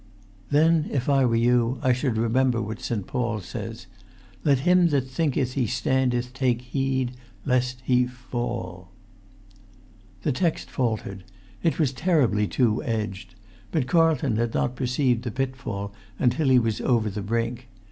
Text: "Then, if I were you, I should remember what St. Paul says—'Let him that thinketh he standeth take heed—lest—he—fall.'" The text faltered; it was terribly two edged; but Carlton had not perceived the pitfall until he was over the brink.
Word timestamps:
"Then, 0.49 0.89
if 0.91 1.07
I 1.09 1.25
were 1.25 1.35
you, 1.35 1.77
I 1.83 1.93
should 1.93 2.17
remember 2.17 2.59
what 2.59 2.79
St. 2.81 3.05
Paul 3.05 3.39
says—'Let 3.39 4.61
him 4.61 4.87
that 4.87 5.05
thinketh 5.07 5.53
he 5.53 5.67
standeth 5.67 6.33
take 6.33 6.63
heed—lest—he—fall.'" 6.63 8.89
The 10.23 10.31
text 10.31 10.71
faltered; 10.71 11.23
it 11.61 11.77
was 11.77 11.93
terribly 11.93 12.47
two 12.47 12.81
edged; 12.83 13.35
but 13.71 13.85
Carlton 13.85 14.37
had 14.37 14.55
not 14.55 14.75
perceived 14.75 15.21
the 15.21 15.29
pitfall 15.29 15.93
until 16.17 16.47
he 16.49 16.57
was 16.57 16.81
over 16.81 17.07
the 17.11 17.21
brink. 17.21 17.67